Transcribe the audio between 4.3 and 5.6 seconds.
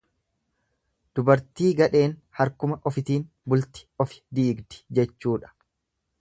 diigdi jechuudha.